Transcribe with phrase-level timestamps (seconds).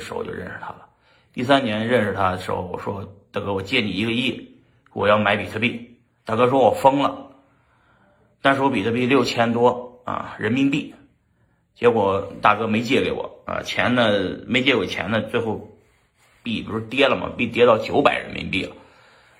[0.00, 0.88] 时候就认识他了。
[1.34, 4.58] 一三年认识他的时候，我说大哥，我借你一个亿，
[4.92, 5.98] 我要买比特币。
[6.24, 7.32] 大哥说我疯了，
[8.42, 10.94] 但是我比特币六千多啊人民币，
[11.74, 15.70] 结果大哥没借给我啊钱呢，没借我钱呢，最后
[16.42, 17.30] 币不是跌了吗？
[17.36, 18.74] 币跌到九百人民币了，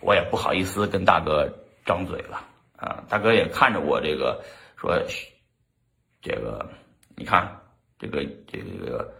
[0.00, 1.52] 我也不好意思跟大哥
[1.84, 2.46] 张嘴了
[2.76, 3.04] 啊。
[3.08, 4.42] 大哥也看着我这个
[4.76, 5.00] 说，
[6.22, 6.70] 这个
[7.16, 7.60] 你看
[7.98, 9.14] 这个这个这个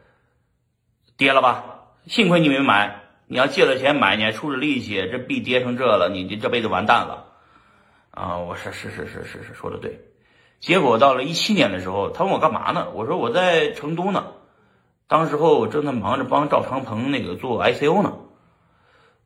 [1.20, 1.82] 跌了吧？
[2.06, 7.26] 幸亏你没买，你要借了钱买，你还出着力气，这币跌成这了，你你这辈子完蛋了。
[8.10, 10.00] 啊，我说是是是是是说的对。
[10.60, 12.88] 结果到了一七年的时候，他问我干嘛呢？
[12.94, 14.28] 我说我在成都呢，
[15.08, 18.16] 当时候我正在忙着帮赵长鹏那个做 ICO 呢。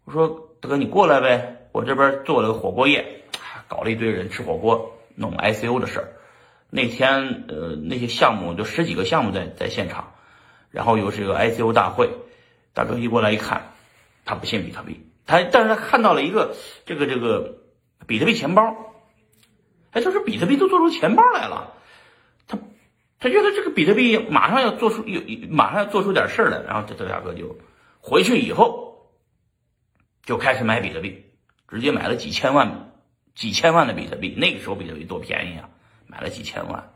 [0.04, 3.22] 我说大哥你过来呗，我这边做了个火锅业，
[3.68, 6.08] 搞了一堆人吃火锅，弄 ICO 的事儿。
[6.70, 10.13] 那天呃那些项目就十几个项目在在现场，
[10.74, 12.10] 然后又是一个 ICO 大会。
[12.76, 13.72] 大哥一过来一看，
[14.24, 17.58] 他不信比特币，他但是他看到了一个这个这个
[18.08, 18.74] 比特币钱包，
[19.92, 21.74] 哎，他说比特币都做出钱包来了，
[22.48, 22.58] 他
[23.20, 27.56] 他觉得这个比特币马上要做出有马上要做出点事儿来，然后这这大哥就
[28.00, 29.12] 回去以后
[30.24, 31.26] 就开始买比特币，
[31.68, 32.90] 直接买了几千万
[33.36, 35.68] 几千万的比特币，那个时候比特币多便宜啊，
[36.08, 36.90] 买了几千万，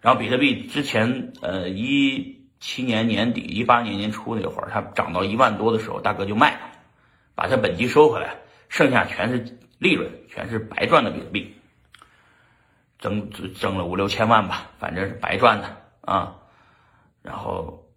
[0.00, 2.44] 然后比特币之前呃一。
[2.66, 6.72] 七年年底，一八年年初那会儿，它涨到一万多的时候，大哥就卖了，
[7.36, 11.54] 把它本金收回来，剩下全是利润，全是白赚的比特币，
[12.98, 16.38] 挣挣了五六千万吧，反正是白赚的啊。
[17.22, 17.88] 然后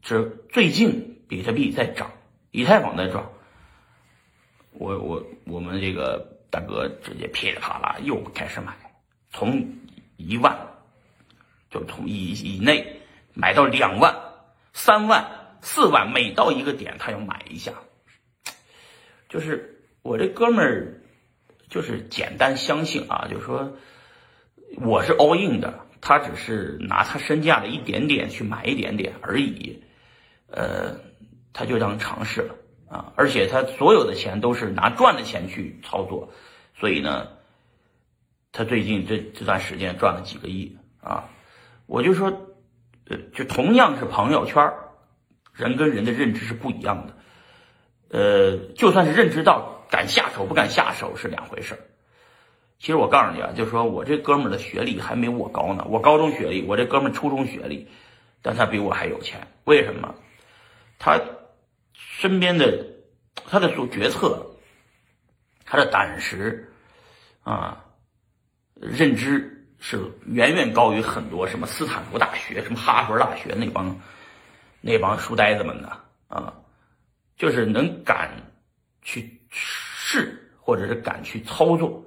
[0.00, 2.10] 这最近比特币在涨，
[2.52, 3.30] 以太坊在涨，
[4.72, 8.72] 我我我们这个大哥直接噼里啪啦又开始买，
[9.30, 9.74] 从
[10.16, 10.58] 一万
[11.68, 12.96] 就从以以内。
[13.40, 14.16] 买到两万、
[14.74, 17.72] 三万、四万，每到一个点，他要买一下。
[19.30, 21.00] 就是我这哥们儿，
[21.70, 23.78] 就是简单相信啊，就是说
[24.76, 29.84] 我是 all in 的，他只是拿他身价的一点点去买一点点而已。
[30.48, 31.00] 呃，
[31.54, 32.56] 他就当尝试了
[32.90, 36.34] 啊，而且他所有的钱都是拿赚的钱去操作，
[36.78, 37.28] 所以呢，
[38.52, 41.30] 他最近这这段时间赚了几个亿啊，
[41.86, 42.48] 我就说。
[43.32, 44.72] 就同样是朋友圈
[45.52, 47.16] 人跟人的认知是不一样的。
[48.10, 51.78] 呃，就算是认知到敢下手不敢下手是两回事
[52.78, 57.88] 其实我告诉你啊，就是说我这哥们儿的学历还没我高呢，我高中学历，我这哥们儿初中学历，
[58.42, 59.48] 但他比我还有钱。
[59.64, 60.14] 为什么？
[60.98, 61.20] 他
[61.92, 62.86] 身边的
[63.34, 64.56] 他的做决策，
[65.66, 66.72] 他的胆识
[67.42, 67.84] 啊，
[68.74, 69.59] 认知。
[69.80, 73.98] 是远远高于很多什么斯坦福大学、什么哈佛大学那帮
[74.80, 75.88] 那帮书呆子们的
[76.28, 76.52] 啊，
[77.36, 78.30] 就是能敢
[79.02, 82.04] 去试，或者是敢去操作，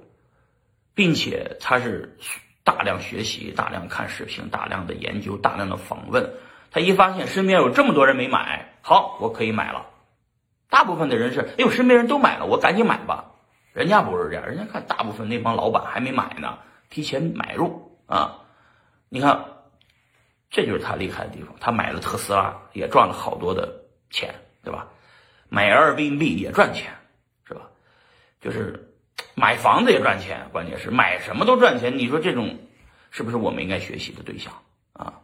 [0.94, 2.16] 并且他是
[2.62, 6.32] 大量学习、大量看视频、大量的研究、大量的访问。
[6.70, 9.86] 他一发现身边有这么多人没买，好，我可以买了。
[10.70, 13.32] 大部分的人是，哎，呦身边人都买了，我赶紧买吧。
[13.72, 16.58] 人家不是这样，人家看大部分那帮老板还没买呢。
[16.94, 18.44] 提前买入啊！
[19.08, 19.46] 你看，
[20.48, 21.56] 这就是他厉害的地方。
[21.58, 24.90] 他买了特斯拉，也赚了好多的钱，对吧？
[25.48, 26.94] 买 Airbnb 也赚钱，
[27.48, 27.62] 是吧？
[28.40, 28.94] 就是
[29.34, 31.98] 买房子也赚钱，关键是买什么都赚钱。
[31.98, 32.60] 你说这种
[33.10, 34.52] 是不是我们应该学习的对象
[34.92, 35.22] 啊？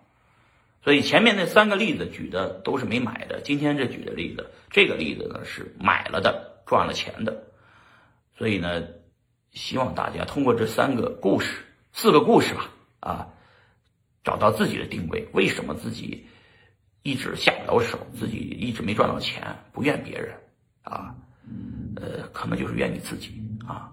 [0.82, 7.44] 所以前面那三个例子举的都是没买的，今天这举的例子，这个例子呢是买了的，赚了钱的。
[8.36, 8.82] 所以呢。
[9.52, 13.28] 希望大家通过这三个故事、四个故事吧，啊，
[14.22, 15.28] 找到自己的定位。
[15.32, 16.26] 为什么自己
[17.02, 19.58] 一直下不了手，自己一直没赚到钱？
[19.72, 20.34] 不怨别人，
[20.82, 21.14] 啊，
[21.96, 23.90] 呃，可能就是怨你自己啊。